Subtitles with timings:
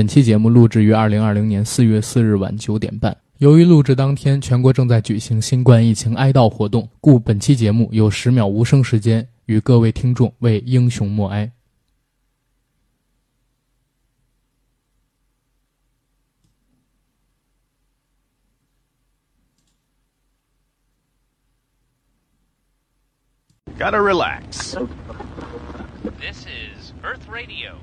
[0.00, 3.14] 本期节目录制于二零二零年四月四日晚九点半。
[3.36, 11.52] 由于录制当天全国正在举行新冠疫情哀悼活动，故本期节目有十秒无声时间，与各位听众为英雄默哀。
[23.78, 24.78] Gotta relax.
[26.18, 27.74] This is Earth Radio.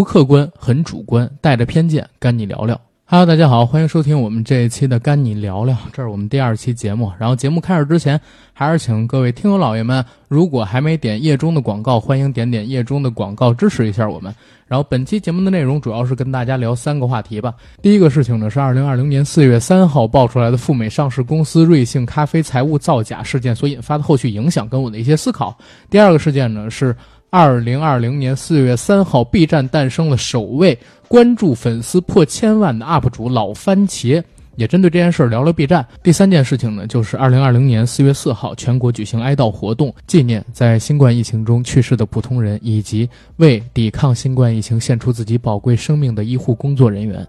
[0.00, 2.80] 不客观，很主观，带着偏见，跟你聊聊。
[3.04, 7.12] Hello，大家好，欢迎收听我们这一期的《跟你聊聊》，这是我们第二期节目。
[7.18, 8.18] 然后节目开始之前，
[8.54, 14.34] 还是请各位听友老爷们，如果还没点页中的广告，欢迎点点页中的广告，支持一下我们。
[14.66, 17.52] 然后本期节目的内容主要是跟大家聊三个话题吧。
[17.82, 25.54] 第一个事情呢是二零二零年四月三号爆出来的赴美上市公司瑞幸咖啡财务造假事件所引发的后续影响跟我的一些思考。
[25.90, 26.96] 第二个事件呢是
[27.32, 30.76] 二零二零年四月三号，B 站诞生了首位
[31.06, 34.22] 关注粉丝破千万的 UP 主老番茄。
[34.56, 35.86] 也针对这件事聊聊 B 站。
[36.02, 47.26] 第三件事情呢，就是二零二零年四月四号，全国举行哀悼活动，纪念在新冠疫情中去世的普通人，以及为抵抗新冠疫情献出自己宝贵生命的医护工作人员。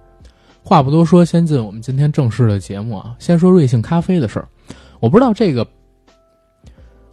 [0.64, 3.16] 话不多说，先进我们今天正式的节目啊。
[3.20, 4.48] 先说瑞幸咖啡的事儿，
[5.00, 5.66] 我不知道这个。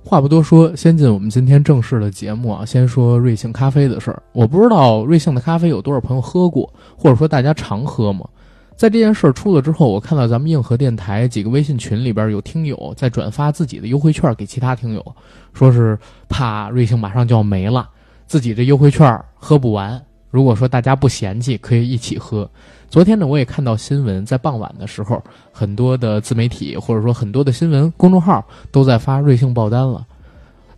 [0.05, 2.65] 话不多说，先进我们今天正式的节目啊。
[2.65, 8.27] 先说瑞幸咖啡的事儿，我不知道瑞幸的咖啡有多少朋友喝过，或者说大家常喝吗？
[8.75, 15.05] 在这件事儿出了之后，我看到咱们硬核电台几个微信群里边有听友在转发自己的优惠券给其他听友，
[15.53, 17.89] 说是怕瑞幸马上就要没了，
[18.27, 20.01] 自己这优惠券喝不完。
[20.31, 22.49] 如果说大家不嫌弃，可以一起喝。
[22.91, 30.07] 昨天呢，我也看到新闻，在傍晚的时候，很多的自媒体或者说很多的新闻公众号都在发瑞幸爆单了。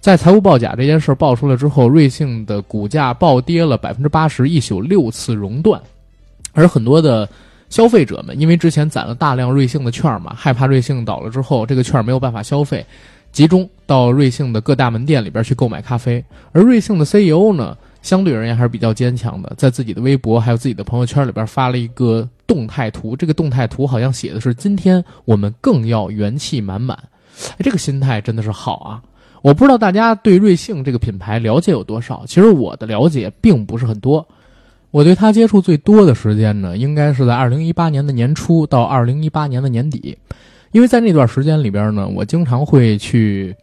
[0.01, 5.81] 在财务报假这件事爆出来之后，瑞幸的股价暴跌了百分之八十，一宿六次熔断，
[6.53, 7.29] 而很多的。
[7.69, 12.85] 消费者们因为之前攒了大量瑞幸的券嘛，害怕瑞幸倒了之后这个券没有办法消费，
[13.31, 16.25] 集中到瑞幸的各大门店里边去购买咖啡。
[16.51, 26.99] 而瑞幸的 CEO 呢，相对而言还是比较坚强的，在自己的微博还有自己的朋友圈里边发了一个动态图，这个动态图好像写的是“今天我们更要元气满满”，
[27.53, 29.03] 哎，这个心态真的是好啊！
[29.43, 34.27] 我不知道大家对瑞幸这个品牌了解有多少，其实我的了解并不是很多。
[34.91, 40.19] 我对他接触最多的时间呢，应该是在二零一八年的年初到二零一八年的年底，
[40.73, 43.55] 因为在那段时间里边呢，我经常会去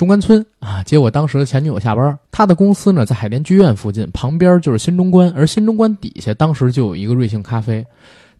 [0.00, 2.18] 中关村啊接我当时的前女友下班。
[2.32, 7.84] 他的公司呢在海淀剧院附近，旁边就是新中关，而新中关底下当时就有一个瑞幸咖啡。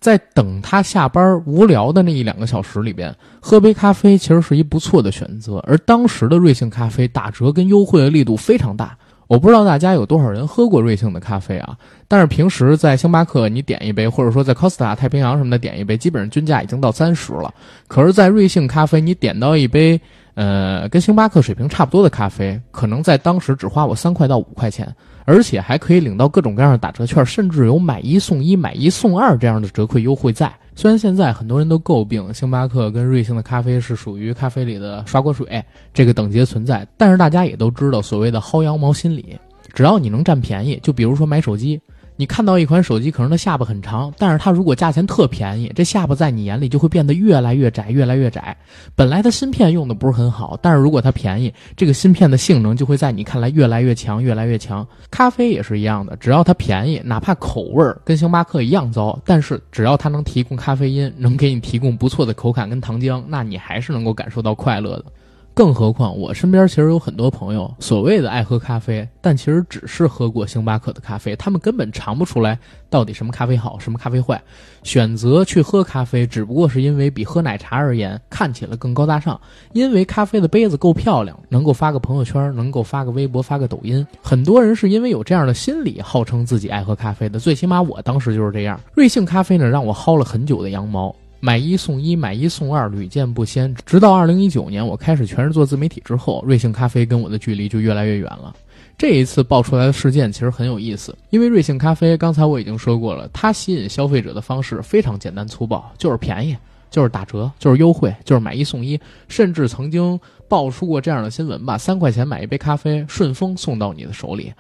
[0.01, 5.63] 在等他下班无聊的那一两个小时里边，喝杯咖啡其实是一不错的选择。
[5.67, 8.97] 而当时的瑞幸咖啡打折跟优惠的力度非常大。
[9.27, 11.77] 我不知道大家有多少人喝过瑞幸的咖啡啊？
[12.09, 17.53] 但是平时在星巴克你点一杯，或者说在 Costa 太平洋什么的点一杯，基本上均价已经到三十了。
[17.87, 20.01] 可是，在瑞幸咖啡你点到一杯，
[20.41, 24.91] 呃，跟星巴克水平差不多的咖啡，可能在当时只花我三块到五块钱，
[25.27, 30.51] 而且还可以领到各种各样的打折券，甚至有买一送一、买一送二这样的折扣优惠在。
[30.75, 35.63] 虽然现在很多人都诟病星巴克跟瑞幸的咖啡是属于咖啡里的刷锅水
[35.93, 39.39] 这个等级的存在，但是大家也都知道所谓的薅羊毛心理，
[39.75, 41.79] 只要你能占便宜，就比如说买手机。
[42.21, 48.55] 你看到一款手机，可能它下巴很长，但是它如果价钱特便宜，这下巴在你眼里就会变得越来越窄，越来越窄。
[48.95, 54.87] 本来它芯片用的不是很好，但是如果它便宜，这个芯片的性能就会在你看来越来越强，越来越强。
[55.11, 65.07] 咖啡也是一样的，只要它便宜，哪怕口味儿跟星巴克一样糟，但是只要它能提供咖啡因，能给你提供不错的口感跟糖浆，那你还是能够感受到快乐的。
[65.53, 74.41] 更何况，我身边其实有很多朋友，所谓的爱喝咖啡，但其实只是喝过星巴克的咖啡，他们根本尝不出来到底什么咖啡好，什么咖啡坏。
[74.83, 79.39] 选择去喝咖啡，只不过是因为比喝奶茶而言看起来更高大上，
[79.73, 84.07] 因为咖啡的杯子够漂亮，能够发个朋友圈，能够发个微博，发个抖音。
[84.23, 87.39] 很多人是因为有这样的心理，号称自己爱喝咖啡的。
[87.39, 88.81] 最起码我当时就是这样。
[88.95, 91.15] 瑞幸咖啡呢，让我薅了很久的羊毛。
[91.43, 93.75] 买一送一，买一送二，屡见不鲜。
[93.87, 98.55] 直到二零一九年，我开始全是做自媒体之后，瑞幸咖啡跟我的距离就越来越远了。
[98.99, 106.55] 这一次爆出来的事件其实很有意思，因为瑞幸咖啡刚才我已经说过了，它吸引消费者的方式非常简单粗暴，就是便宜，
[106.91, 114.53] 就是打折，就是优惠，就是买一送一，甚至曾经爆出过这样的新闻吧：三块钱买一杯咖啡，顺丰送到你的手里。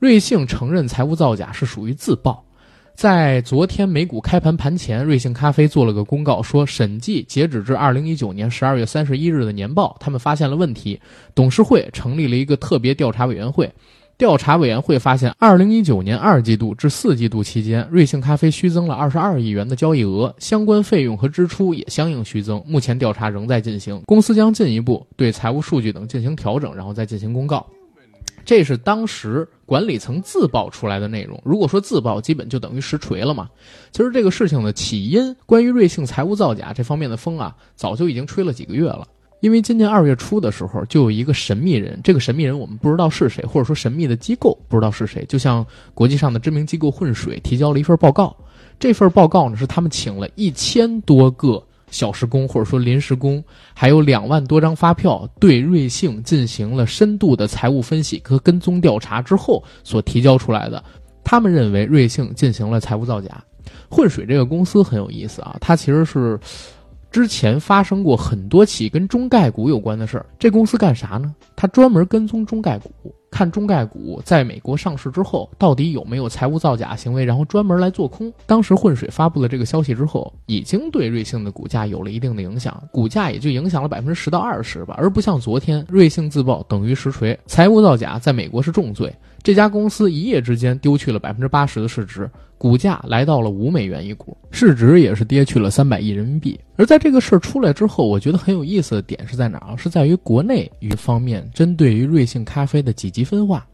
[0.00, 2.44] 瑞幸承认财务造假是属于自爆。
[2.98, 11.00] 在昨天美股开盘盘前，瑞幸咖啡做了个公告，说审计截止至二零一九年十二月三十一日的年报，他们发现了问题，
[11.32, 13.72] 董事会成立了一个特别调查委员会，
[14.16, 22.60] 调查委员会发现，二零一九年二季度至四季度期间，瑞幸咖啡虚增了二十二亿元的交易额，相关费用和支出也相应虚增。
[22.66, 27.64] 目前调查仍在进行，公司将进一步对财务数据等进行调整，然后再进行公告。
[28.44, 31.38] 这是当时管理层自曝出来的内容。
[31.44, 33.50] 如果说自曝，基本就等于实锤了嘛。
[33.92, 39.06] 其实这个事情的起因，关于瑞幸财务造假这方面的风啊，早就已经吹了几个月了。
[39.40, 48.34] 因为今年二月初的时候，就有一个神秘人，这个神秘人我们不知道是谁，或者说神秘的机构不知道是谁，就像国际上的知名机构混水提交了一份报告。
[48.78, 53.42] 这份报告呢，是他们请了一千多个小时工或者说临时工，
[53.74, 60.82] 还有两万多张发票，对瑞幸进行了深度的财务分析和跟踪调查之后所提交出来的。
[61.24, 63.42] 他们认为瑞幸进行了财务造假。
[63.90, 66.38] 混水这个公司很有意思啊，它其实是。
[67.10, 71.34] 之前发生过很多起跟中概股有关的事儿，这公司干啥呢？
[71.56, 72.90] 他专门跟踪中概股，
[73.30, 78.32] 看中概股在美国上市之后到底有没有财务造假行为，然后专门来做空。
[78.46, 89.12] 当时混水发布了这个消息之后，已经对瑞幸的股价有了一定的影响，股价也就影响了百分之十到二十吧，而不像昨天瑞幸自曝等于实锤，财务造假在美国是重罪。
[89.42, 96.58] 这家公司一夜之间丢去了百分之八十的市值，股价来到了五美元一股，市值也是跌去了三百亿人民币。
[96.76, 99.76] 而在这个事儿出来之后，我觉得很有意思的点是在哪儿？
[99.76, 103.66] 是在于国内一方面针对于瑞幸咖啡的几级分化。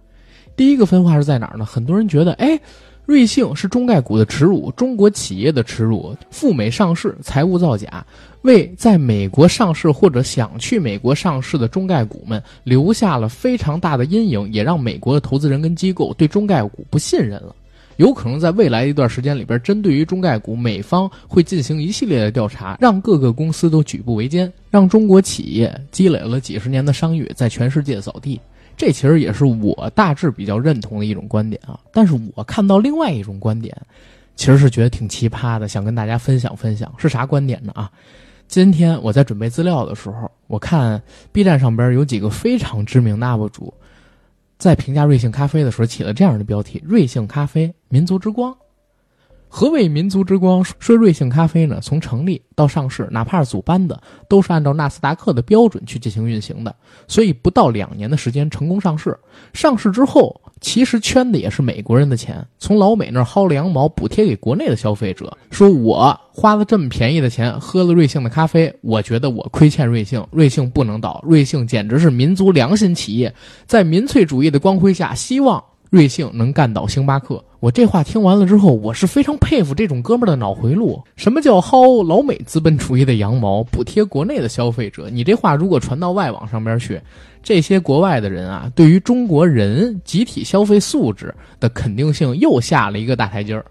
[0.55, 1.65] 第一个分化是在哪儿呢？
[1.65, 2.61] 很多人觉得，哎。
[3.07, 8.03] 瑞幸是中概股的耻辱，中国企业的耻辱，赴美上市，财务造假，
[8.45, 17.55] 为在美国上市或者想去美国上市的中概股们留下了非常大的阴影，也让美国的投资人跟机构对中概股不信任了。
[17.97, 28.41] 有可能在未来一段时间里边，针对于中概股，美方会进行一系列的调查，让各个公司都举步维艰，让中国企业积累了几十年的商誉在全世界扫地。
[28.77, 33.73] 这其实也是我大致比较认同的一种观点啊，但是我看到另外一种观点，
[34.35, 37.71] 其实是觉得挺奇葩的，想跟大家分享分享，是啥观点呢？
[37.77, 37.89] 啊，
[38.49, 41.01] 今天我在准备资料的时候，我看
[41.31, 43.73] B 站上边有几个非常知名的 UP 主，
[44.65, 48.57] 在评价瑞幸咖啡的时候起了这样的标题：“瑞幸咖啡，民族之光。”
[49.47, 50.65] 何谓民族之光？
[50.79, 56.75] 说瑞幸咖啡呢，从成立到上市，哪怕是组班的，都是按照纳斯达克的标准去进行运行的。
[57.07, 59.15] 所以不到两年的时间成功上市。
[59.53, 65.37] 上市之后，其实圈的也是美国人的钱，从老美那儿薅了羊毛，补贴给国内的消费者。
[65.51, 73.33] 说我花了这么便宜的钱喝了瑞幸的咖啡，我觉得我亏欠瑞幸，瑞幸不能倒，瑞幸简直是民族良心企业，
[73.67, 75.63] 在民粹主义的光辉下，希望。
[75.95, 81.01] 瑞幸能干倒星巴克，我这话听完了之后，我是非常佩服这种哥们儿的脑回路。
[81.15, 85.09] 什么叫薅老美资本主义的羊毛，补贴国内的消费者？
[85.09, 87.01] 你这话如果传到外网上边去，
[87.45, 93.65] 这些国外的人啊，对于中国人集体消费素质的肯定性又下了一个大台阶儿。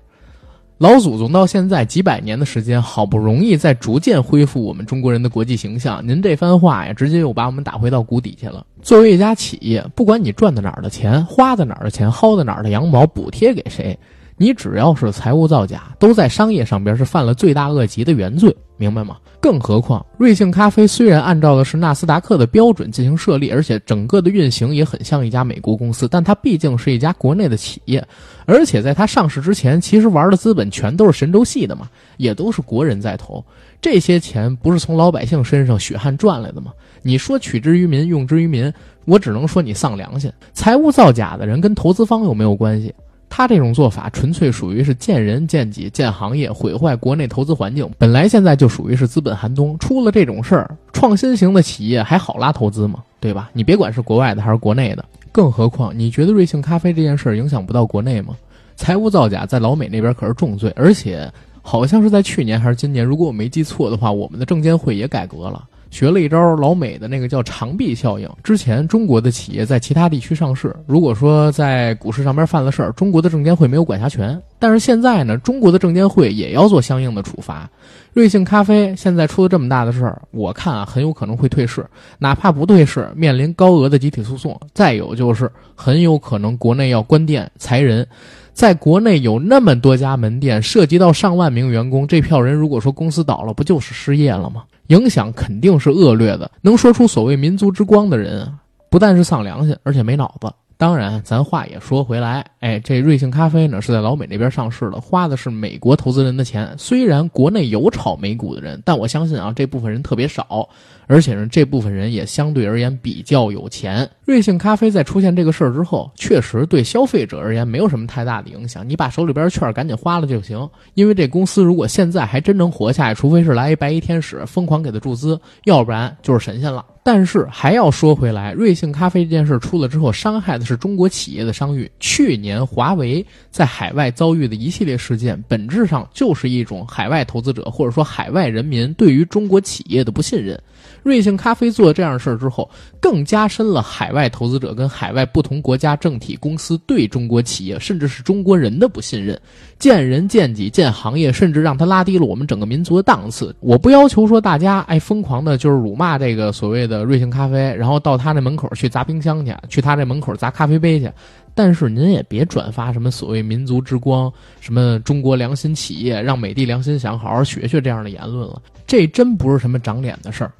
[0.83, 6.05] 老祖宗到现在几百年的时间，好不容易在逐渐恢复我们中国人的国际形象。
[6.05, 8.65] 您这番话呀，直接又把我们打回到谷底去了。
[8.81, 13.97] 作为一家企业，不管你赚的哪儿的钱，花的哪儿的钱，薅的哪儿的羊毛，补贴给谁，
[14.37, 19.17] 你只要是财务造假，都在商业上边是犯了罪大恶极的原罪，明白吗？
[19.39, 28.05] 更何况，瑞幸咖啡虽然按照的是纳斯达克的标准进行设立，而且整个的运行也很像一家美国公司，但它毕竟是一家国内的企业，
[28.45, 33.43] 而且在它上市之前，其实玩的资本全都是神州系的嘛，也都是国人在投，
[33.81, 36.71] 这些钱不是从老百姓身上血汗赚来的吗？
[37.01, 38.71] 你说取之于民，用之于民，
[39.05, 40.31] 我只能说你丧良心。
[40.53, 42.93] 财务造假的人跟投资方有没有关系？
[43.35, 47.89] 他这种做法纯粹属于是见人见己见行业，毁坏国内投资环境。
[47.97, 53.03] 本来现在就属于是资本寒冬，出了这种事儿，创新型的企业还好拉投资吗？
[53.19, 53.49] 对吧？
[53.51, 58.35] 你别管是国外的还是国内的，更何况你觉得瑞幸咖啡这件事儿影响不到国内吗？
[58.75, 61.27] 财务造假在老美那边可是重罪，而且
[61.63, 65.67] 好像是在去年还是今年，如果我没记错的话，我们的证监会也改革了。
[65.93, 68.27] 学了一招老美的那个叫长臂效应。
[68.43, 74.41] 之前中国的企业在其他地区上市，如果说在股市上面犯了事儿，中国的证监会没有管辖权。
[74.57, 77.69] 但是现在呢，中国的证监会也要做相应的处罚。
[78.11, 81.85] 瑞幸咖啡现在出了这么大的事儿，我看啊，很有可能会退市，
[82.17, 84.59] 哪怕不退市，面临高额的集体诉讼。
[84.73, 88.07] 再有就是很有可能国内要关店裁人。
[88.53, 94.63] 在国内有那么多家门店，涉及到上万名员工，这票人如果说公司倒了，不就是失业了吗？
[94.87, 96.49] 影响肯定是恶劣的。
[96.61, 98.47] 能说出所谓“民族之光”的人，
[98.89, 100.53] 不但是丧良心，而且没脑子。
[100.77, 106.73] 当然，咱话也说回来，哎，这瑞幸咖啡呢是在老美那边上市的，花的是美国投资人的钱。
[106.77, 110.67] 虽然国内有炒美股的人，但我相信啊，这部分人特别少，
[111.07, 114.09] 而且呢，这部分人也相对而言比较有钱。
[114.25, 120.67] 瑞幸咖啡在出现这个事儿之后，确实对消费者而言没有什么太大的影响，你把手里边券赶紧花了就行。
[120.95, 126.83] 因为这公司如果现在还真能活下来，除非是来一白衣天使疯狂给他注资，要不然就是神仙了。
[127.05, 131.91] 但是还要说回来，瑞幸咖啡这件事出了之后，伤害的是中国企业的商誉。
[131.99, 140.57] 去年华为在海外遭遇的一系列事件，本质上就是一种海外投资者或者说海外人民对于中国企业的不信任。
[141.03, 142.69] 瑞幸咖啡做这样事儿之后，
[142.99, 149.39] 更加深了海外投资者跟海外不同国家政体公司对中国企业甚至是中国人的不信任。
[149.77, 153.53] 见人见己见行业，甚至让他拉低了我们整个民族的档次。
[153.59, 161.11] 我不要求说大家哎疯狂的就是辱骂这个所谓的瑞幸咖啡，然后到他那门口去砸冰箱去，去他这门口砸咖啡杯去。
[161.55, 168.61] 但是您也别转发什么所谓民族之光，什么中国良心企业，让美的良心想好好学学这样的言论了。
[168.87, 170.51] 这真不是什么长脸的事儿。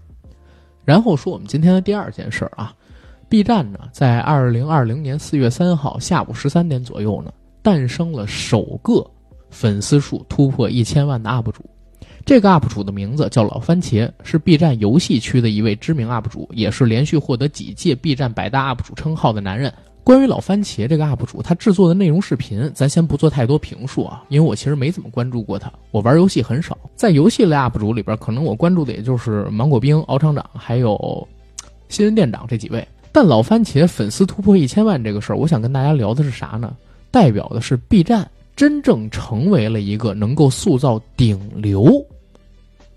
[0.85, 2.73] 然后说我们今天的第二件事儿啊
[3.29, 9.05] ，B 站呢在二零二零年四月三号下午十三点左右呢，诞生了首个
[9.49, 11.63] 粉丝数突破一千万的 UP 主。
[12.25, 19.73] 这个 UP 主的名字叫老番茄，是 B 站游戏区的一位知名 UP 主，也是连续获得几届 B 站百大 UP 主称号的男人。
[20.03, 25.71] 关于老番茄这个 UP 主，他制作的内容视频，咱先不做太多评述啊，因为我其实没怎么关注过他。
[25.91, 31.25] 我玩游戏很少，在游戏类 UP 主里边，可能我关注的也就是芒果冰、敖厂长还有
[31.87, 32.85] 新闻店长这几位。
[33.13, 36.75] 但老番茄粉丝突破一千万这个事儿，我想跟大家聊的是啥呢？
[37.09, 42.05] 代表的是 B 站真正成为了一个能够塑造顶流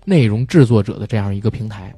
[0.03, 1.93] 内容制作者的这样一个平台。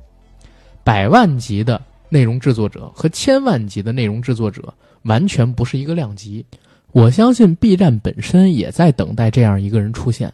[0.84, 4.74] 百万级的内容制作者和千万级的内容制作者。
[5.04, 6.46] 完全不是一个量级，
[6.92, 10.32] 我相信 B 站本身也在等待这样一个人出现，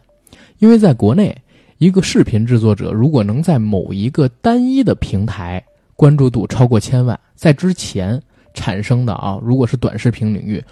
[0.58, 1.34] 因为在国内，
[1.78, 5.64] 一个视频制作者如果能在某一个单一的平台
[5.94, 8.20] 关注度超过千万，在之前
[8.54, 10.62] 产生的啊，如果是短视频领域，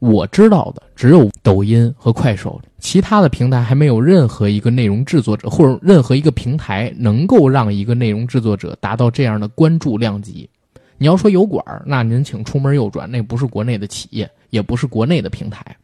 [0.00, 10.50] 我知道的只有抖音和快手，其他的平台还没有任何一个内容制作者或者任何一个平台能够让一个内容制作者达到这样的关注量级。
[10.98, 15.76] 你要说油管那您请出门右转，那不是国内的企业，也不是国内的平台。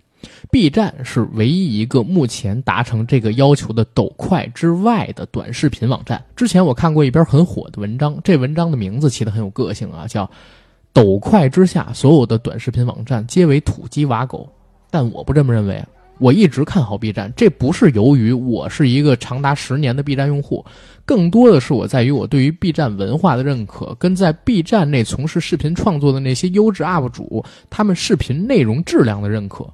[0.50, 6.22] B 站是唯一一个目前达成这个要求的抖快之外的短视频网站。
[6.36, 10.30] 之前我看过一篇很火的文章，这文章的名字起得很有个性啊，叫
[10.92, 14.48] “抖快之下所有的短视频网站皆为土鸡瓦狗”，
[14.90, 15.82] 但我不这么认为。
[16.20, 20.64] 我一直看好 B 站，这不是由于我是一个长达十年的 B 站用户，
[21.06, 29.66] 更多的是我在于我对于 B 站文化的认可，跟在 B 站内从事视频创作的那些优质 UP 主，他们视频内容质量的认可。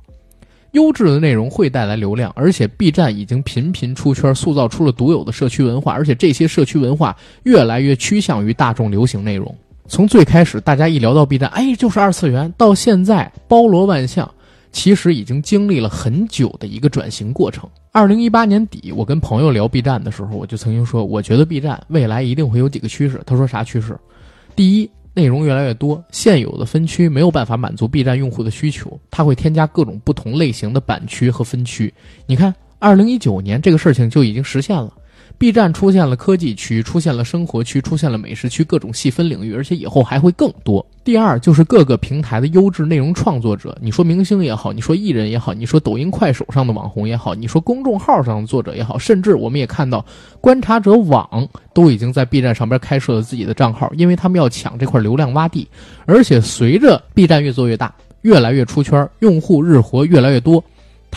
[0.72, 9.52] 优质的内容会带来流量，而且 B 站已经频频出圈，塑造出了独有的社区文化，而且这些社区文化越来越趋向于大众流行内容。
[9.88, 14.30] 从最开始大家一聊到 B 站，哎，就是二次元，到现在包罗万象。
[14.76, 17.66] 其实已经经历了很久的一个转型过程。
[17.92, 23.18] 二零一八年底，我跟朋友聊 B 站的时候，我就曾经说，我觉得 B 站未来一定会有几个趋势。
[23.24, 23.98] 他说啥趋势？
[24.54, 31.92] 第一，内容越来越多，现有的分区没有办法满足 B 站用户的需求，它会添加各种不同类型的版区和分区。
[32.26, 34.92] 你看，二零一九年这个事情就已经实现了。
[35.38, 40.84] B 站出现了科技区，出现了生活区，出现了美食区，各种细分领域，而且以后还会更多。
[41.04, 50.04] 第二就是各个平台的优质内容创作者，你说明星也好，你说艺人也好，你说抖音、快手上的网红也好，你说公众号上的作者也好，甚至我们也看到，
[50.40, 55.68] 观察者网都已经在 B 站上边开设了自己的账号，因为他们要抢这块流量洼地。
[56.06, 60.64] 而且随着 B 站越做越大，越来越出圈，用户日活越来越多。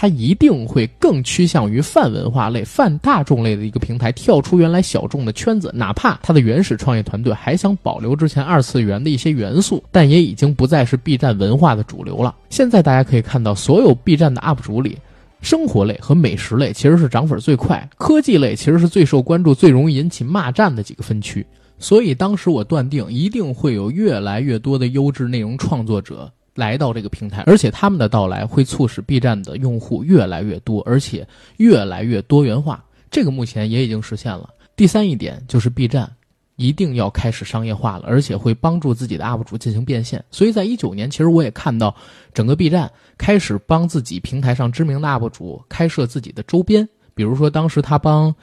[0.01, 5.69] 它一定会更趋向于泛文化类、泛大众类的一个平台，跳出原来小众的圈子。
[5.75, 12.33] 哪怕它的原始创业团队还想保留之前二次元的一些元素，但也已经不再是 B 站文化的主流了。
[12.49, 14.97] 现在大家可以看到，所有 B 站的 UP 主里，
[15.41, 21.45] 生活类和美食类其实是涨粉最快，科技类其实是最受关注、最容易引起骂战的几个分区。
[21.77, 26.31] 所以当时我断定，一定会有越来越多的优质内容创作者。
[26.59, 31.25] 来到这个平台，而且他们的到来会促使 B 站的用户越来越多，而且
[31.57, 32.83] 越来越多元化。
[33.09, 34.49] 这个目前也已经实现了。
[34.75, 36.11] 第三一点就是 B 站
[36.57, 40.23] 一定要开始商业化了，而且会帮助自己的 UP 主进行变现。
[40.29, 41.95] 所以在一九年，其实我也看到
[42.33, 48.35] 整个 B 站开始帮自己平台上知名的 UP 主开设自己的周边，比如说当时他帮，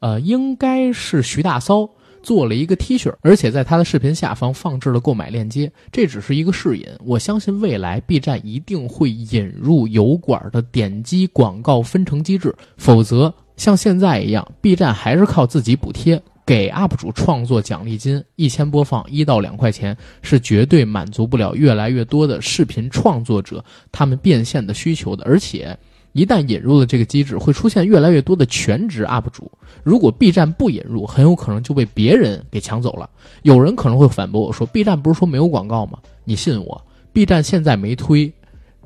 [0.00, 1.88] 呃，应该是徐大骚
[2.22, 5.70] 做了一个 T 恤，而且在他的视频下方放置了购买链接。
[5.90, 16.22] 这只是一个试引，我相信未来 B 站一定会引入油管的点击广告分成机制，否则像现在一样，B 站还是靠自己补贴。
[16.44, 25.24] 给 UP 主创作奖励金，一千播放一到两块钱，是绝对满足不了越来越多的视频创作者他们变现的需求的。
[25.24, 25.78] 而且，
[26.12, 29.50] 一旦引入了这个机制，会出现越来越多的全职 UP 主。
[29.82, 33.08] 如果 B 站不引入，很有可能就被别人给抢走了。
[33.42, 36.80] 有人可能会反驳我说：“B 站不是说没有广告吗？”你信我
[37.12, 38.32] ，B 站现在没推，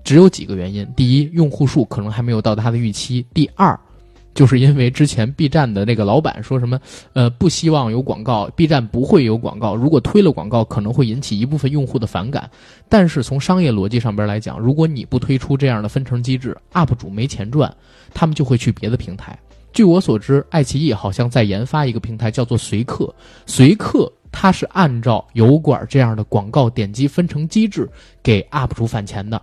[0.05, 3.79] 只有几个原因：第一，用户数可能还没有到达的预期；第二。
[4.37, 6.79] 就是因为之前 B 站的那个老板说什么，
[7.15, 9.75] 呃，不希望有广告，B 站不会有广告。
[9.75, 12.49] 如果推了广告，可能会引起一部分用户的反感。
[12.87, 17.75] 但是从商业逻辑上边来讲，如果你不推出这样的分成机制，UP 主没钱赚，
[18.13, 19.37] 他们就会去别的平台。
[19.73, 23.15] 据我所知，爱奇艺好像在研发一个平台，叫做随客。
[23.47, 27.89] 随客它是按照油管这样的广告点击分成机制
[28.23, 29.41] 给 UP 主返钱的。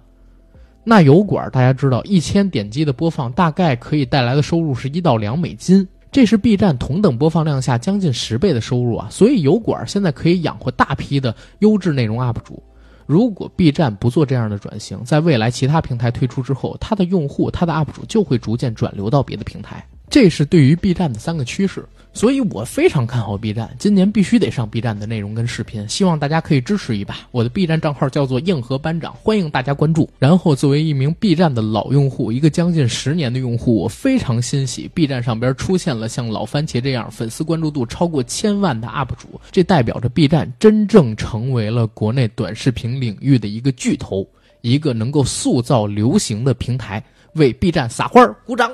[0.85, 9.07] 那油管大家知道，一千点击的播放大概可以带来的收入是一到两美金，这是 B 站同等播放量下将近十倍的收入啊！
[9.09, 12.61] 所以油管现在可以养活大批的优质内容 UP 主。
[13.05, 19.85] 如果 B 站不做这样的转型，在未来其他平台推出之后，它的用户、它的 UP 主就会逐渐转流到别的平台。
[20.09, 21.85] 这是对于 B 站的三个趋势。
[22.15, 27.17] 所以我非常看好 B 站，今年必须得上 B 站的内容跟视频，希望大家可以支持一把。
[27.31, 30.07] 我的 B 站账号叫做硬核班长，欢迎大家关注。
[30.19, 44.23] 然后作为一名 B 站的老用户，一个将近十年的用户，我非常欣喜，B 站上边出现了像老番茄这样粉丝关注度超过千万的 UP 主，这代表着 B 站真正成为了国内短视频领域的一个巨头，
[44.61, 48.71] 一个能够塑造流行的平台，为 B 站撒花儿鼓掌。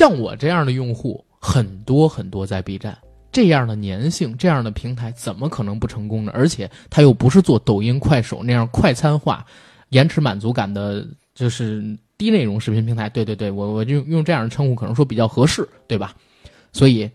[0.00, 2.96] 像我这样的用户很多很多，在 B 站
[3.30, 6.32] 这样的粘性、这样的平台，怎么可能不成功呢？
[6.34, 9.44] 而且它又不是做抖音、快手那样快餐化、
[9.90, 11.84] 延迟满足感的，就是
[12.16, 13.10] 低内容视频平台。
[13.10, 16.14] 对对对，我我就用这样的称呼，可能说比较合适，对吧？
[16.72, 17.10] 所以。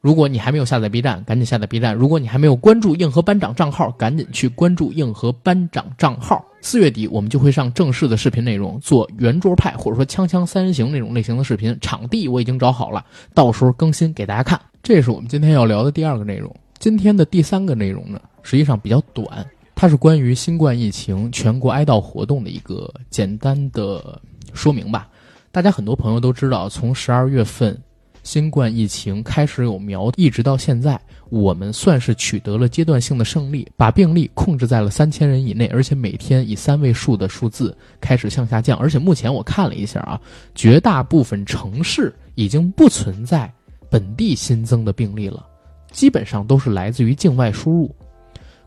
[0.00, 6.44] 如果你还没有下载 B 站，赶紧下载 B 站；如果你还没有关注硬核班长账号，赶紧去关注硬核班长账号。
[6.60, 11.76] 四月底我们就会上正式的视频内容，做圆桌派或者说锵锵三人行那种类型的视频。
[11.80, 14.60] 场地我已经找好了，到时候更新给大家看。
[14.82, 16.54] 这是我们今天要聊的第二个内容。
[16.78, 19.26] 今天的第三个内容呢，实际上比较短，
[19.74, 24.20] 它是关于新冠疫情全国哀悼活动的一个简单的
[24.52, 25.08] 说明吧。
[25.50, 27.80] 大家很多朋友都知道，从十二月份。
[28.28, 38.76] 新冠疫情开始有苗，一直到现在，我们算是取得了阶段性的胜利，把病例控制在了三千人以内，而且每天以三位数的数字开始向下降。
[38.76, 40.20] 而且目前我看了一下啊，
[40.54, 43.50] 绝大部分城市已经不存在
[43.88, 45.46] 本地新增的病例了，
[45.90, 47.90] 基本上都是来自于境外输入。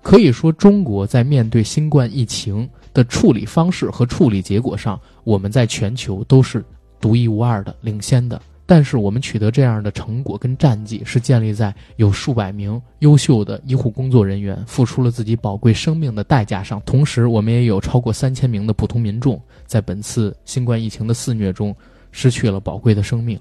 [0.02, 6.66] 可以说，中国在面对新冠疫情的处理方式和处理结果上，我们在全球都是
[7.00, 8.42] 独一无二的、领先的。
[8.72, 16.82] 但是我们取得这样的成果跟战绩，是建立在有数百名优秀的医护工作人员付出了自己宝贵生命的代价上。
[16.86, 21.76] 同时，我们也有超过三千名的普通民众在本次新冠疫情的肆虐中
[22.14, 23.38] 失去了宝贵的生命。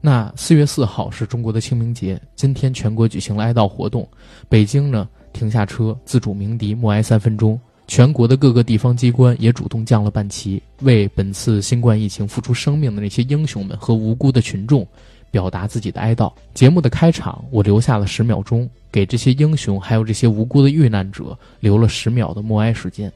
[0.00, 4.08] 那四月四号是中国的清明节，今天全国举行了哀悼活动，
[4.48, 7.56] 北京呢停下车，自主鸣笛，默哀三分钟。
[7.88, 14.86] 全国的各个地方机关也主动降了半旗，为本次新冠疫情付出生命的那些英雄们和无辜的群众，
[15.30, 16.30] 表达自己的哀悼。
[16.52, 23.10] 节目的开场，我留下了十秒钟，给这些英雄还有这些无辜的遇难者留了十秒的默哀时间。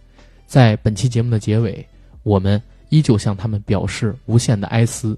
[0.47, 1.87] 在本期节目的结尾，
[2.23, 5.17] 我们依旧向他们表示无限的哀思。